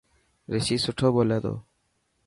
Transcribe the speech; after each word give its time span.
رشي 0.51 0.75
سٺو 0.83 1.07
ٻولي 1.15 1.37
تو. 1.43 1.53